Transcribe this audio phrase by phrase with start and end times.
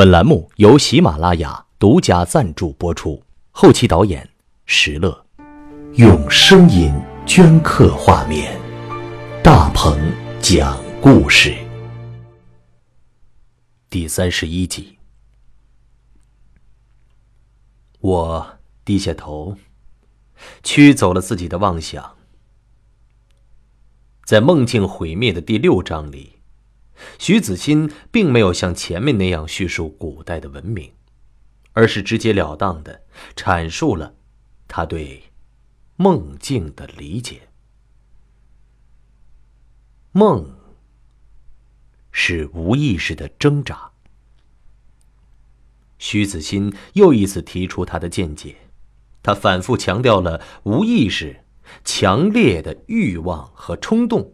[0.00, 4.26] 本栏目由喜马拉雅独家赞助播出，后期导演
[4.64, 5.26] 石乐，
[5.92, 6.90] 用声音
[7.26, 8.58] 镌刻画面，
[9.44, 9.94] 大鹏
[10.40, 11.54] 讲故事。
[13.90, 14.96] 第三十一集，
[17.98, 19.54] 我低下头，
[20.62, 22.16] 驱走了自己的妄想。
[24.24, 26.39] 在梦境毁灭的第六章里。
[27.18, 30.92] 徐子欣并没有像前面那样叙述古代的文明，
[31.72, 33.02] 而是直截了当的
[33.34, 34.14] 阐述了
[34.68, 35.22] 他对
[35.96, 37.48] 梦境的理解。
[40.12, 40.56] 梦
[42.10, 43.90] 是无意识的挣扎。
[45.98, 48.56] 徐子欣又一次提出他的见解，
[49.22, 51.44] 他反复强调了无意识
[51.84, 54.32] 强烈的欲望和冲动。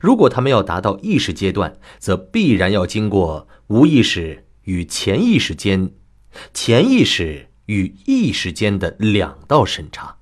[0.00, 5.90] 如果他们要达到意识阶段，则必然要经过无意识与潜意识间、
[6.52, 10.16] 潜意识与意识间的两道审查。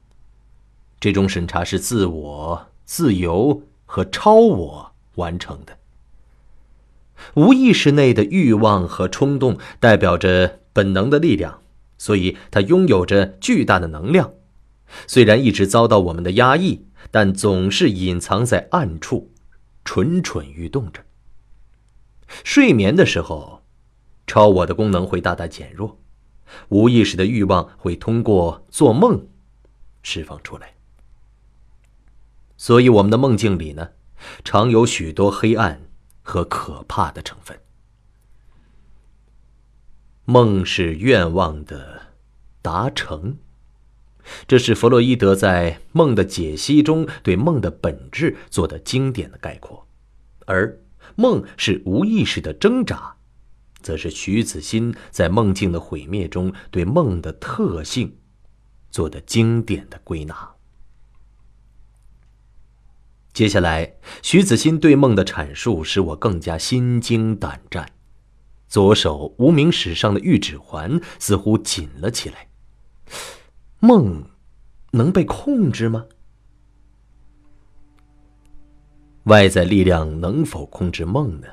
[1.01, 5.77] 这种审查是自我、自由和超我完成的。
[7.35, 11.61] 无意识内的欲望和冲动代表着本能的力量，
[11.97, 14.33] 所以它拥有着巨大的能量。
[15.07, 19.31] 虽然一直遭到我们的压抑，但总是隐藏在暗处。
[19.85, 21.05] 蠢蠢欲动着。
[22.43, 23.63] 睡眠的时候，
[24.27, 26.01] 超我的功能会大大减弱，
[26.69, 29.29] 无意识的欲望会通过做梦
[30.03, 30.75] 释放出来。
[32.57, 33.91] 所以，我们的梦境里呢，
[34.43, 35.83] 常有许多黑暗
[36.23, 37.61] 和可怕的成分。
[40.25, 42.15] 梦是愿望的
[42.63, 43.37] 达成，
[44.47, 49.87] 这是弗洛伊德在《梦的解析》中对梦的本质做的经典的概括。
[50.47, 50.79] 而
[51.17, 53.17] 梦是无意识的挣扎，
[53.81, 58.17] 则是徐子欣在《梦境的毁灭》中对梦的特性
[58.91, 60.51] 做的经典的归纳。
[63.33, 67.91] 接下来，徐子欣对梦的阐述使我更加心惊胆战，
[68.69, 72.49] 左手无名指上的玉指环似乎紧了起来。
[73.85, 74.25] 梦
[74.93, 76.07] 能被控制吗？
[79.25, 81.47] 外在力量能否控制梦呢？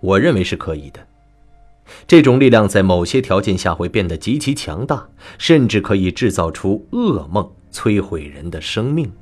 [0.00, 1.06] 我认为是可以的。
[2.06, 5.06] 这种力量在某些条件下会变得极其强大，
[5.36, 9.12] 甚至可以制造出噩梦，摧毁人的生命。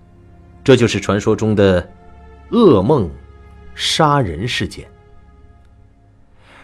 [0.63, 1.91] 这就是传说中的
[2.53, 3.11] 噩梦
[3.75, 4.89] 杀人事件。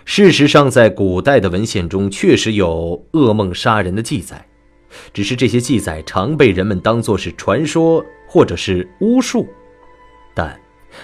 [0.04, 4.46] 事实上，在古代的文献中确实有噩梦杀人的记载，
[5.12, 9.46] 只是这些记载常被人们当作是传说或者是巫术。
[10.34, 10.60] 但，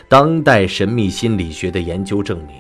[0.09, 2.57] 当代神秘心理学的研究证明，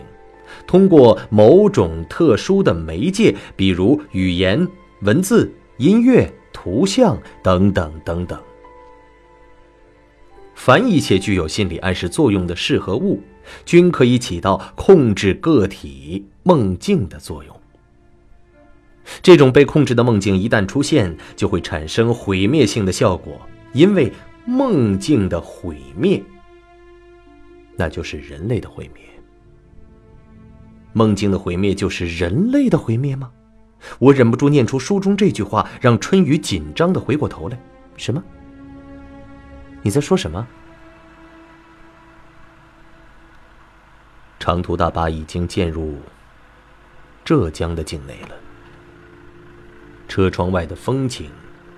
[0.66, 4.66] 通过某种特殊的媒介，比如语言、
[5.02, 8.40] 文字、音乐、图像等等等等，
[10.54, 13.20] 凡一切具有心理暗示作用的事和物，
[13.65, 17.56] 均可以起到控制个体梦境的作用。
[19.22, 23.41] 这种被控制的梦境一旦出现，就会产生毁灭性的效果，
[23.72, 24.12] 因为
[24.44, 26.22] 梦境的毁灭。
[27.77, 29.03] 那就是人类的毁灭。
[30.93, 33.31] 梦境的毁灭就是人类的毁灭吗？
[33.99, 37.59] 我忍不住念出书中这句话，让春雨紧张的回过头来。
[37.97, 38.22] 什么？
[39.82, 40.47] 你在说什么？
[44.40, 45.98] 长途大巴已经进入
[47.24, 48.30] 浙江的境内了。
[50.08, 51.30] 车窗外的风景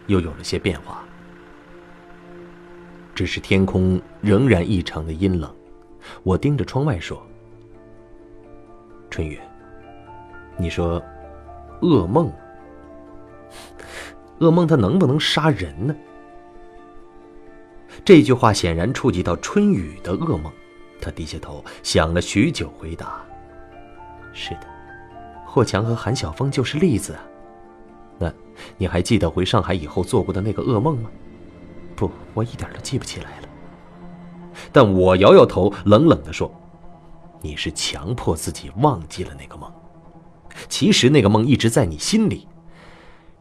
[0.06, 1.04] 又有了些变化，
[3.14, 5.54] 只是天空仍然异常的阴冷。
[6.22, 7.20] 我盯着窗外说
[9.10, 9.38] ：“春雨，
[10.56, 11.02] 你说，
[11.80, 12.32] 噩梦，
[14.38, 15.94] 噩梦它能不能杀人呢？”
[18.04, 20.50] 这句话显然触及到春雨的噩梦，
[21.02, 23.20] 他低下头想了许久，回答
[24.32, 24.66] ：“是的，
[25.44, 27.18] 霍强和韩晓峰就是例子。
[28.18, 28.32] 那
[28.78, 31.10] 你还记得回上海以后做过的那个噩梦吗？
[31.97, 33.48] 不，我一点都记不起来了。”
[34.71, 36.50] 但我摇摇头，冷冷地说
[37.42, 39.71] ：“你是强迫自己忘记了那个梦。
[40.68, 42.47] 其实那个梦一直在你心里，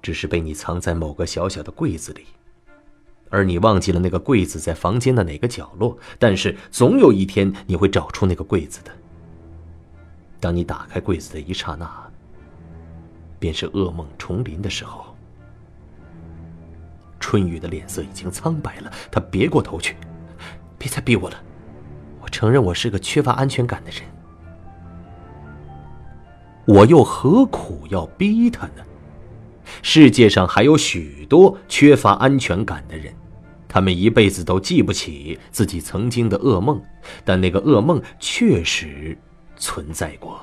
[0.01, 2.25] 只是被你藏在某个小小的柜子里，
[3.31, 5.97] 而你忘记了那个柜子在房间的哪个角落。
[6.19, 8.91] 但是总有一天你会找出那个柜子的。
[10.39, 11.89] 当你打开柜子的一刹那，
[13.39, 15.05] 便是噩梦重临的时候。”
[17.19, 19.95] 春雨的脸色已经苍白了，他别过头去。
[20.77, 21.37] 别再逼我了，
[22.19, 24.01] 我承认我是个缺乏安全感的人。
[26.65, 28.83] 我又何苦要逼他呢？
[29.83, 33.13] 世界上还有许多缺乏安全感的人，
[33.73, 36.83] 他们一辈子都记不起自己曾经的噩梦，
[37.23, 39.17] 但那个噩梦确实
[39.55, 40.37] 存在过。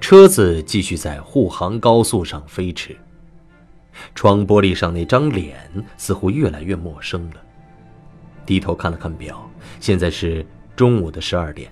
[0.00, 2.96] 车子继续在沪杭高速上飞驰，
[4.14, 7.42] 窗玻璃上那张脸似乎越来越陌生了。
[8.46, 11.70] 低头看了看表，现在是中午的十二点，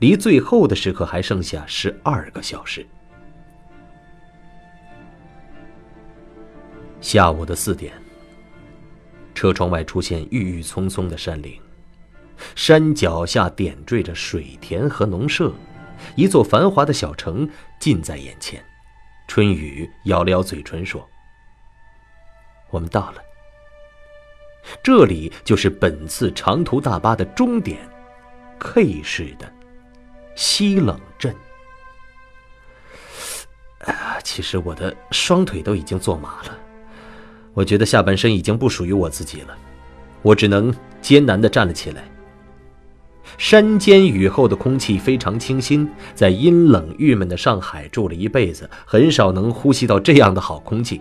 [0.00, 2.84] 离最后的时刻还剩下十二个小时。
[7.02, 7.92] 下午的四点，
[9.34, 11.60] 车窗外出现郁郁葱葱的山岭，
[12.54, 15.52] 山脚下点缀着水田和农舍，
[16.14, 17.46] 一座繁华的小城
[17.80, 18.64] 近在眼前。
[19.26, 21.06] 春雨咬了咬嘴唇说
[22.70, 23.22] ：“我们到了，
[24.80, 27.78] 这里就是本次长途大巴的终点
[28.60, 29.52] ，K 市的
[30.36, 31.34] 西冷镇。”
[33.86, 36.58] 啊，其实我的双腿都已经坐麻了。
[37.54, 39.56] 我觉得下半身已经不属于我自己了，
[40.22, 42.04] 我只能艰难地站了起来。
[43.38, 51.00] 山间雨后的空气非常清新，在阴冷郁闷的上海住了一辈子，很少能呼吸到这样的好空气。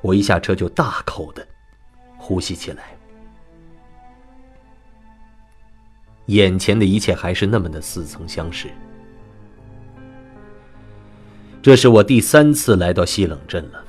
[0.00, 1.46] 我一下车就大口的
[2.16, 2.96] 呼吸起来，
[6.26, 8.68] 眼前的一切还是那么的似曾相识。
[11.60, 13.84] 这是我第三次来到西冷镇了。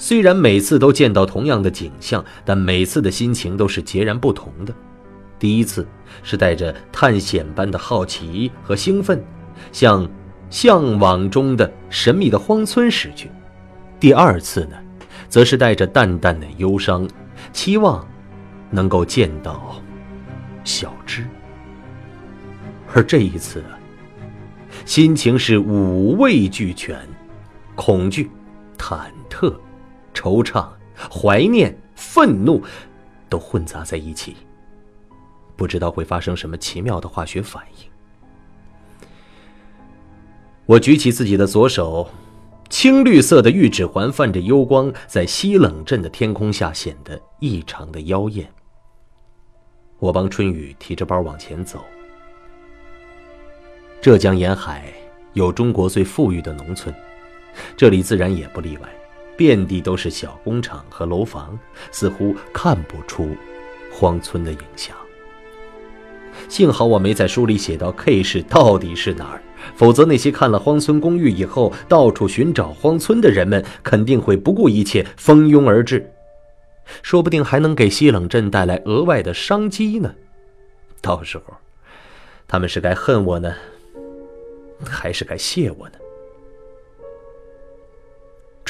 [0.00, 4.72] 虽然每次都见到同样的景象，但每次的心情都是截然不同的。
[5.38, 5.86] 第一次
[6.22, 9.22] 是带着探险般的好奇和兴奋，
[9.72, 10.08] 向
[10.48, 13.28] 向往中的神秘的荒村驶去；
[14.00, 14.76] 第二次呢，
[15.28, 17.06] 则是带着淡淡的忧伤，
[17.52, 18.02] 期望
[18.70, 19.82] 能够见到
[20.64, 21.26] 小芝。
[22.94, 23.76] 而这一次啊，
[24.86, 26.98] 心情是五味俱全：
[27.74, 28.30] 恐惧、
[28.78, 29.54] 忐忑。
[30.14, 30.66] 惆怅、
[31.10, 32.62] 怀念、愤怒，
[33.28, 34.36] 都混杂在一起。
[35.56, 37.90] 不知道会发生什么奇妙的化学反应。
[40.66, 42.08] 我举起自己的左手，
[42.68, 48.50] 青绿色的玉指环泛着幽光，在西冷镇的天空下显得异常的妖艳。
[49.98, 51.84] 我帮春雨提着包往前走。
[54.00, 54.90] 浙江沿海
[55.34, 56.94] 有中国最富裕的农村，
[57.76, 58.88] 这里自然也不例外。
[59.40, 61.58] 遍地都是小工厂和楼房，
[61.90, 63.34] 似乎看不出
[63.90, 64.94] 荒村的影像。
[66.46, 69.42] 幸好我没在书里写到 K 市到底是哪儿，
[69.74, 76.12] 否则那些看了《荒村公寓》以后到处寻找荒村的人们，肯定会不顾一切蜂拥而至，
[77.02, 80.14] 说不定还能给西冷镇带来额外的商机呢。
[81.00, 81.54] 到时候，
[82.46, 83.54] 他们是该恨我呢，
[84.84, 85.94] 还是该谢我呢？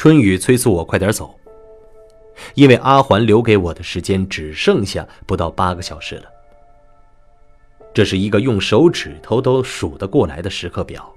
[0.02, 1.38] 春雨催促我快点走，
[2.54, 6.24] 因为阿环留给我的时间只剩下不到八个小时了。
[7.92, 11.14] 这是一个用手指头都数得过来的时刻表。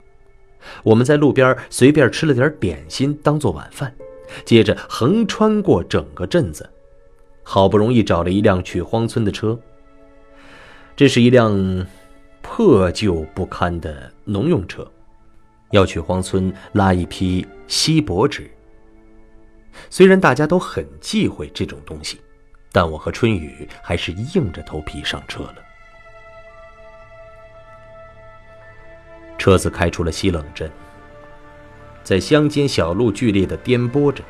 [0.84, 3.96] 我们在路边随便吃了点点心当做晚饭，
[4.44, 6.70] 接着横穿过整个镇子，
[7.42, 9.58] 好不容易找了一辆去荒村的车。
[10.94, 11.88] 这是一辆
[12.42, 14.86] 破旧不堪的农用车，
[15.72, 18.52] 要去荒村拉一批锡箔纸。
[19.90, 22.20] 虽然大家都很忌讳这种东西，
[22.72, 25.56] 但我和春雨还是硬着头皮上车了。
[29.38, 30.72] 车子开出了西冷镇，
[32.04, 34.24] 在乡间小路剧烈的颠簸着。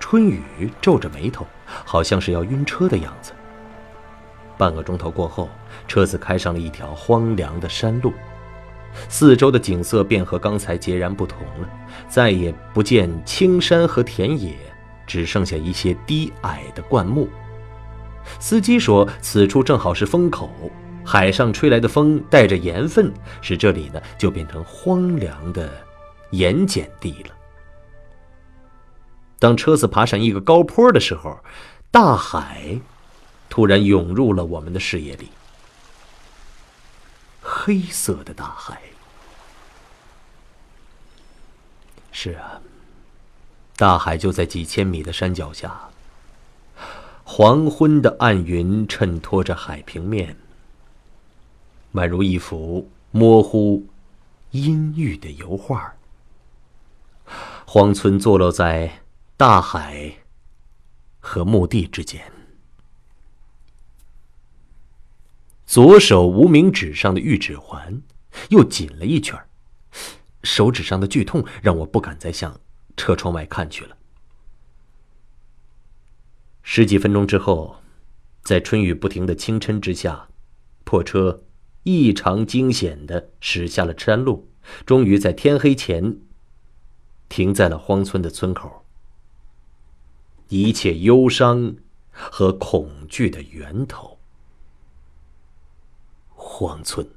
[0.00, 1.46] 春雨皱着眉头，
[1.84, 3.32] 好像是要晕车的样子。
[4.58, 5.48] 半个钟头过后，
[5.86, 8.12] 车子开上了一条荒凉的山路。
[9.08, 11.68] 四周的景色便和刚才截然不同了，
[12.10, 14.54] 再也不见青山和田野，
[15.06, 17.28] 只剩下一些低矮的灌木。
[18.38, 20.50] 司机说，此处正好是风口，
[21.04, 25.70] 海上吹来的风带着盐分，使这里呢就变成荒凉的
[26.32, 27.34] 盐碱地了。
[29.38, 31.38] 当车子爬上一个高坡的时候，
[31.90, 32.78] 大海
[33.48, 35.28] 突然涌入了我们的视野里。
[37.40, 38.80] 黑色的大海，
[42.12, 42.60] 是啊，
[43.76, 45.88] 大海就在几千米的山脚下。
[47.24, 50.36] 黄昏的暗云衬托着海平面，
[51.94, 53.86] 宛如一幅模糊、
[54.50, 55.94] 阴郁的油画。
[57.64, 59.02] 荒村坐落在
[59.36, 60.12] 大海
[61.20, 62.20] 和墓地之间。
[65.64, 68.02] 左手无名指上的玉指环，
[68.48, 69.38] 又紧了一圈
[70.42, 72.60] 手指上的剧痛让我不敢再向
[72.96, 73.96] 车窗外看去了。
[76.62, 77.76] 十几分钟之后，
[78.42, 80.28] 在春雨不停的轻嗔之下，
[80.84, 81.42] 破车
[81.82, 84.48] 异常惊险的驶下了山路，
[84.86, 86.18] 终于在天黑前
[87.28, 88.84] 停在了荒村的村口。
[90.48, 91.76] 一切忧伤
[92.10, 94.18] 和恐惧的源头，
[96.34, 97.08] 荒村。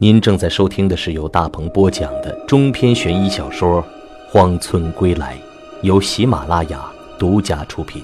[0.00, 3.82] 您正在收听的是由大鹏播讲的中篇悬疑小说
[4.28, 5.36] 《荒村归来》，
[5.82, 6.88] 由喜马拉雅
[7.18, 8.00] 独家出品。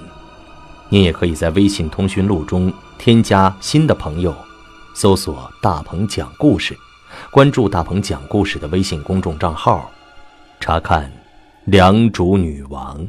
[0.89, 4.35] 您也可以在微信通讯录中添加新的朋友，
[4.93, 6.77] 搜索“大鹏讲故事”，
[7.31, 9.89] 关注“大鹏讲故事”的微信公众账号，
[10.59, 11.09] 查看
[11.67, 13.07] 良渚女王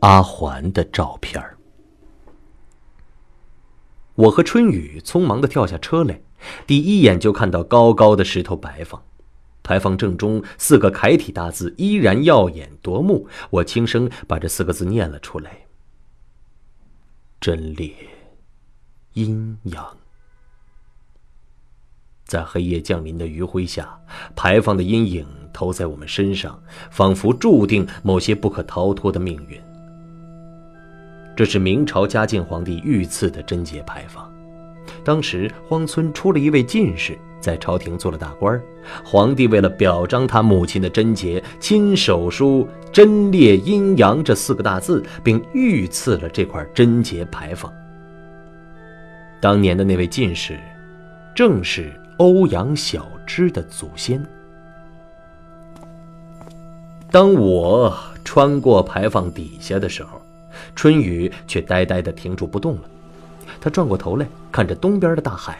[0.00, 1.42] 阿环的照片
[4.14, 6.20] 我和春雨匆忙的跳下车来。
[6.66, 9.02] 第一眼就看到高高的石头牌坊，
[9.62, 13.28] 牌坊正中四个楷体大字依然耀眼夺目。
[13.50, 15.66] 我轻声把这四个字念了出来
[17.40, 17.92] ：“真烈，
[19.14, 19.84] 阴阳。”
[22.26, 23.98] 在黑夜降临的余晖下，
[24.34, 26.60] 牌坊的阴影投在我们身上，
[26.90, 29.60] 仿佛注定某些不可逃脱的命运。
[31.36, 34.35] 这是明朝嘉靖皇帝御赐的贞节牌坊。
[35.04, 38.60] 当时荒村出了一位进士，在朝廷做了大官
[39.04, 47.72] 皇帝为了表彰他母亲的贞洁，亲手书“贞烈阴阳”这四个大字，并御赐了这块贞节牌坊。
[49.40, 50.58] 当年的那位进士，
[51.34, 54.24] 正是欧阳小芝的祖先。
[57.10, 60.20] 当我穿过牌坊底下的时候，
[60.74, 62.82] 春雨却呆呆地停住不动了。
[63.66, 65.58] 他转过头来，看着东边的大海，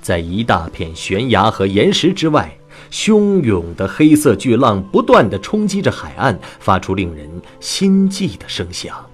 [0.00, 2.50] 在一大片悬崖和岩石之外，
[2.90, 9.04] 汹涌的黑色巨浪不断的冲击着海岸，发出令人心悸的声响。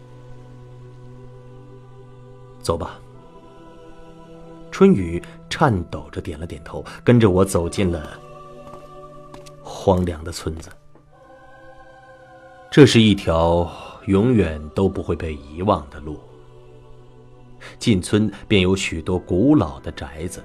[2.62, 2.96] 走吧。
[4.70, 5.20] 春雨
[5.50, 8.16] 颤抖着点了点头，跟着我走进了
[9.64, 10.70] 荒凉的村子。
[12.70, 13.68] 这是一条
[14.04, 16.20] 永远都不会被遗忘的路。
[17.78, 20.42] 进村便有许多古老的宅子，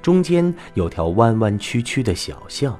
[0.00, 2.78] 中间有条弯弯曲曲的小巷，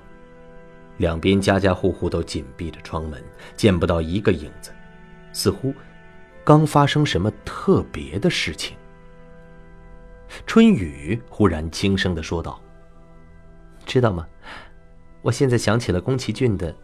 [0.99, 3.23] 两边家家户户都紧闭着窗门，
[3.57, 4.73] 见不到一个影子，
[5.33, 5.75] 似乎
[6.45, 8.77] 刚发生什么特别的事情。
[10.47, 12.61] 春雨忽然轻声的说道
[13.85, 14.27] ：“知道吗？
[15.21, 16.73] 我现在想起了宫崎骏的《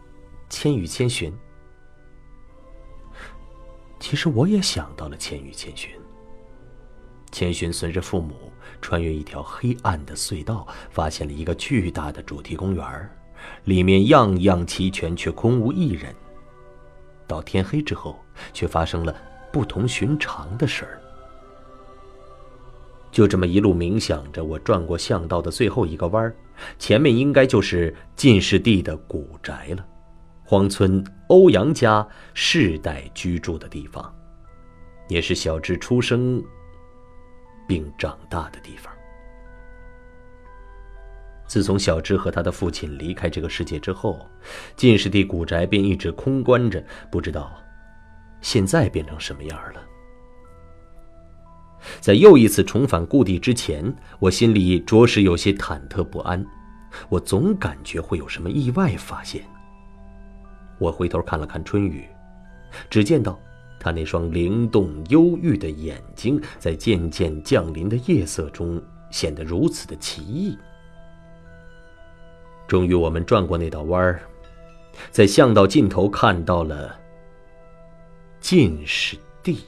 [0.49, 1.31] 千与千寻》。
[3.99, 5.91] 其实我也想到了《千与千寻》。”
[7.31, 13.09] 千寻随着父母穿越一条黑暗的隧道，发现了一个巨大的主题公园
[13.65, 16.13] 里面样样齐全，却空无一人。
[17.27, 18.19] 到天黑之后，
[18.53, 19.15] 却发生了
[19.51, 21.01] 不同寻常的事儿。
[23.11, 26.35] 就这么一路冥想着，我转过巷道的最后一个弯儿，
[26.77, 29.85] 前面应该就是进士第的古宅了，
[30.43, 34.13] 荒村欧阳家世代居住的地方，
[35.07, 36.43] 也是小智出生。
[37.69, 38.91] 并长大的地方。
[41.45, 44.27] 自从小芝和他的父亲离开这个世界之后，
[44.75, 47.51] 进士第古宅便一直空关着，不知道
[48.41, 49.81] 现在变成什么样了。
[52.01, 56.43] 在又一次重返故地之前，我心里着实有些忐忑不安，
[57.07, 59.43] 我总感觉会有什么意外发现。
[60.79, 62.09] 我回头看了看春雨，
[62.89, 63.39] 只见到。
[63.79, 70.57] 他那双灵动忧郁的眼睛，在渐渐降临的夜色中显得如此的奇异。
[72.67, 74.21] 终于，我们转过那道弯儿，
[75.09, 76.99] 在巷道尽头看到了
[78.39, 79.59] 进士第。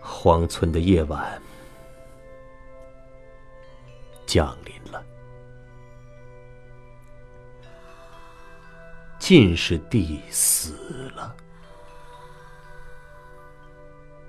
[0.00, 1.40] 荒村的夜晚
[4.26, 4.74] 降临
[9.28, 10.72] 进士第死
[11.14, 11.36] 了，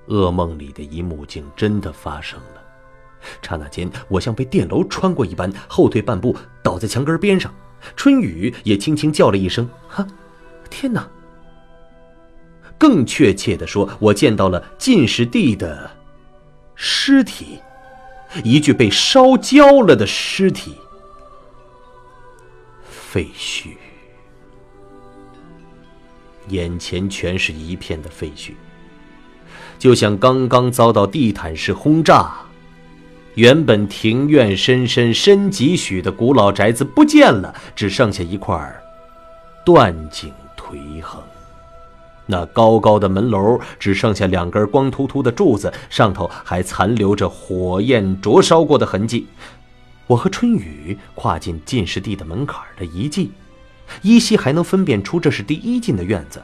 [0.10, 2.62] 噩梦里的一幕竟真的发生了。
[3.42, 7.50] 刹那间，我像被电楼穿过一般，后退半步，倒在墙根边上。
[7.96, 10.06] 春雨也轻轻叫了一声：“哈，
[10.70, 11.10] 天哪！”
[12.78, 15.90] 更确切的说，我见到了进士第的
[16.76, 17.60] 尸体，
[18.44, 20.76] 一具被烧焦了的尸体，
[22.84, 23.78] 废墟。
[26.50, 28.52] 眼前全是一片的废墟，
[29.78, 32.34] 就像刚刚遭到地毯式轰炸，
[33.36, 38.82] 原本庭院深深深几许的古老宅子不见了，只剩下一块
[39.66, 41.22] 断井颓横。
[42.26, 49.26] 那高高的门楼只剩下两根光秃秃的柱子，上头还残留着火焰灼烧过的痕迹。
[50.06, 53.32] 我和春雨跨进进士第的门槛的遗迹，
[54.02, 56.42] 依稀还能分辨出这是第一进的院子。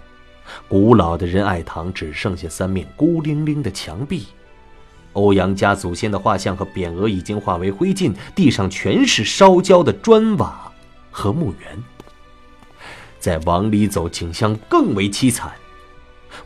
[0.67, 4.27] 古老的仁爱堂只剩下三面孤零零的墙壁，
[5.13, 10.71] 欧阳家祖先的画像和匾额已经化为灰烬，地上全是烧焦的砖瓦
[11.09, 11.83] 和墓园。
[13.19, 15.51] 再往里走，景象更为凄惨。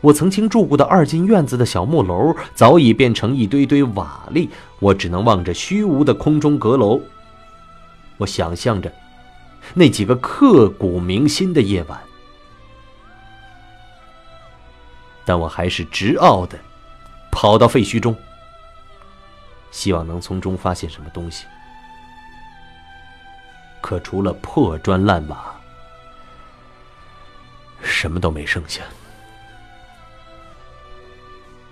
[0.00, 4.48] 我曾经住过的二进院子的小木楼，早已变成一堆堆瓦砾。
[4.78, 7.00] 我只能望着虚无的空中阁楼。
[8.16, 8.90] 我想象着
[9.74, 12.00] 那几个刻骨铭心的夜晚，
[15.24, 16.58] 但我还是直傲的
[17.30, 18.16] 跑到废墟中，
[19.70, 21.46] 希望能从中发现什么东西。
[23.80, 25.54] 可除了破砖烂瓦，
[27.82, 28.82] 什么都没剩下。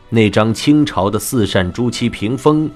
[0.09, 2.71] 那张清朝的四扇朱漆屏风，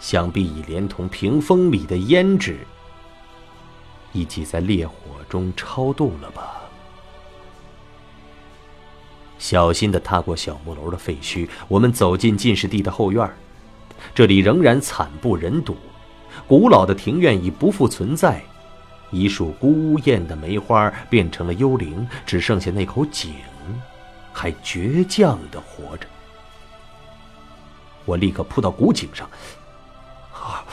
[0.00, 2.66] 想必已连同屏风里的胭脂，
[4.12, 4.94] 一起在烈火
[5.28, 6.62] 中超度了吧？
[9.38, 13.30] 小心的踏过小木楼的废墟，我们走进进士第的后院。
[14.12, 15.76] 这里仍然惨不忍睹，
[16.46, 18.42] 古老的庭院已不复存在，
[19.10, 23.32] 一束孤艳的梅花变成了幽灵，只剩下那口井，
[24.32, 26.06] 还倔强的活着。
[28.04, 29.28] 我立刻扑到古井上，
[30.32, 30.64] 啊！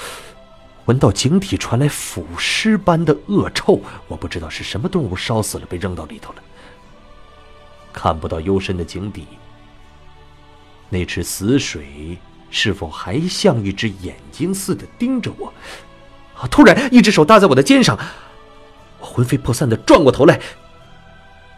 [0.85, 6.43] 闻到井底传来腐尸般的恶臭，我不知道是什么动物烧死了，被扔到里头了。
[7.91, 9.25] 看不到幽深的井底，
[10.89, 12.17] 那池死水
[12.51, 15.51] 是否还像一只眼睛似的盯着我？
[16.37, 16.45] 啊！
[16.51, 17.97] 突然，一只手搭在我的肩上，
[18.99, 20.39] 我魂飞魄散的转过头来，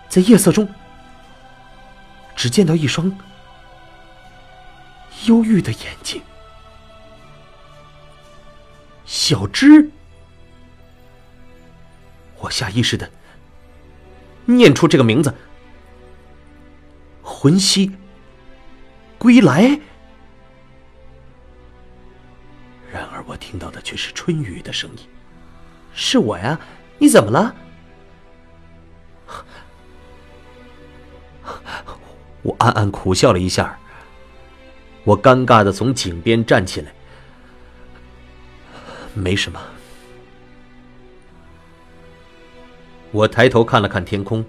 [0.07, 0.69] 在夜色中，
[2.35, 3.11] 只见到一双。
[5.25, 6.21] 忧郁的眼睛，
[9.07, 9.89] 小芝，
[12.39, 13.09] 我下意识的
[14.45, 15.33] 念出这个名字，
[17.21, 17.89] 魂兮
[19.17, 19.79] 归来。
[22.91, 24.97] 然而我听到的却是春雨的声音
[25.95, 26.59] ：“是我呀，
[26.97, 27.55] 你怎么了？”
[32.43, 33.79] 我暗暗苦笑了一下。
[35.05, 36.91] 我尴尬的从井边站起来，
[39.17, 39.61] 没什么。
[43.11, 44.45] 我抬头看了看天空，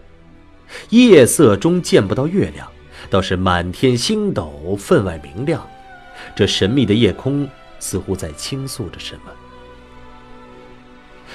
[0.90, 2.68] 夜色中见不到月亮，
[3.09, 5.66] 倒是满天星斗分外明亮。
[6.35, 9.33] 这神秘的夜空似乎在倾诉着什么。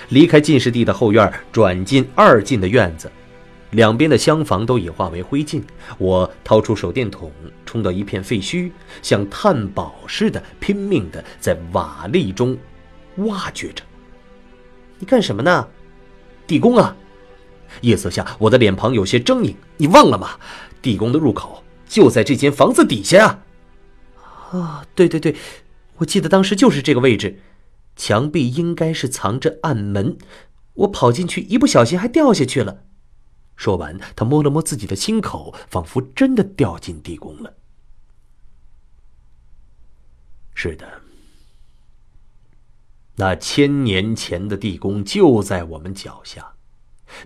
[0.09, 3.09] 离开进士第的后院，转进二进的院子。
[3.71, 5.63] 两边的厢房都已化为灰烬，
[5.97, 7.31] 我掏出手电筒，
[7.65, 8.69] 冲到一片废墟，
[9.01, 12.55] 像探宝似的，拼命的在瓦砾中
[13.17, 13.83] 挖掘着。
[14.99, 15.67] 你干什么呢？
[16.47, 16.95] 地宫啊！
[17.81, 19.55] 夜色下，我的脸庞有些狰狞。
[19.77, 20.39] 你忘了吗？
[20.81, 23.43] 地宫的入口就在这间房子底下
[24.15, 24.59] 啊！
[24.59, 25.35] 啊，对对对，
[25.97, 27.39] 我记得当时就是这个位置，
[27.95, 30.17] 墙壁应该是藏着暗门，
[30.73, 32.83] 我跑进去，一不小心还掉下去了。
[33.55, 37.53] 说完，他摸了摸自己的心口，仿佛真的掉进地宫了。
[40.53, 41.01] 是的，
[43.15, 46.53] 那千年前的地宫就在我们脚下，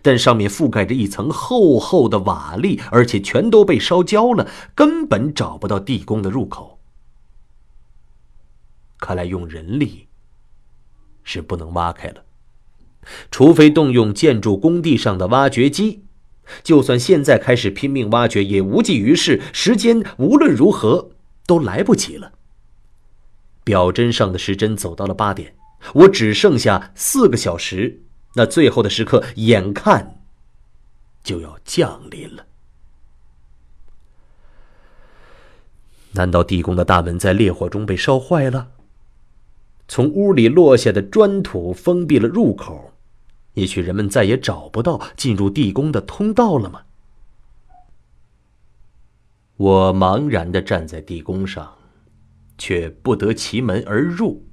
[0.02, 6.80] 但上面覆盖着一层厚厚的瓦砾，而且全都被烧焦了，根本找不到地宫的入口。
[9.00, 10.08] 看来用人力
[11.24, 12.24] 是不能挖开了，
[13.32, 16.04] 除非动用建筑工地上的挖掘机。
[16.64, 19.42] 就算现在开始拼命挖掘，也无济于事。
[19.54, 21.12] 时间无论如何
[21.46, 22.32] 都来不及了。
[23.64, 25.54] 表针上的时针走到了八点，
[25.94, 28.02] 我只剩下四个小时，
[28.34, 30.22] 那最后的时刻眼看
[31.24, 32.46] 就要降临了。
[36.14, 38.72] 难道地宫的大门在烈火中被烧坏了？
[39.88, 42.94] 从屋里落下的砖土封闭了入口。
[43.54, 46.84] 也许人们再也找不到进入地宫的通道了吗？
[49.56, 51.76] 我茫然的站在地宫上，
[52.58, 54.46] 却不得其门而入，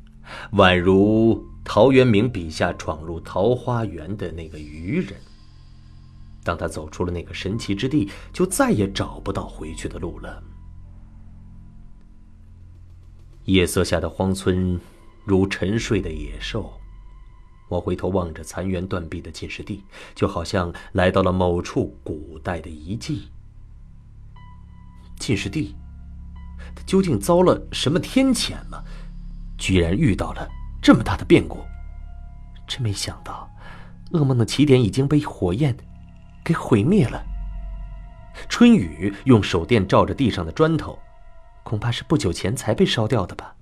[0.52, 5.14] 宛如陶渊明笔下闯入桃花源的那个渔人。
[6.42, 10.42] 当他走出了那个神奇之地，就再也找不到回去的路了。
[13.44, 14.78] 夜色下的荒村，
[15.24, 16.72] 如沉睡的野兽。
[17.68, 19.82] 我回头望着残垣断壁的进士地，
[20.14, 23.28] 就好像来到了某处古代的遗迹。
[25.18, 25.74] 进士地，
[26.74, 28.84] 他究竟遭了什么天谴了？
[29.64, 30.46] 居然遇到了
[30.82, 31.64] 这么大的变故！
[32.66, 33.48] 真没想到，
[34.12, 35.74] 噩梦的起点已经被火焰
[36.44, 37.24] 给毁灭了。
[38.46, 40.98] 春雨用手电照着地上的砖头，
[41.62, 43.54] 恐怕是不久前才被烧掉的吧。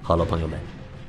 [0.00, 0.58] 好了，朋友们，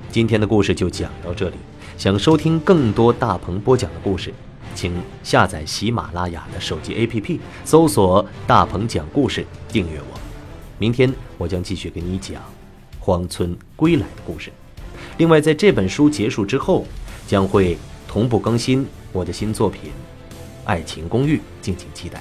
[0.10, 1.56] 今天的故事就讲到这里。
[1.98, 4.34] 想收听更多大鹏播讲的故事，
[4.76, 10.31] 请下载喜马拉雅的手机 APP，搜索“大鹏讲故事”，订阅我。
[10.82, 12.42] 明天我将继续给你讲
[13.00, 14.52] 荒村归来的故事。
[15.20, 16.88] 另外，在这本书结束之后，
[17.28, 19.92] 将会同步更新我的新作品
[20.66, 22.20] 《爱情公寓》，敬请期待。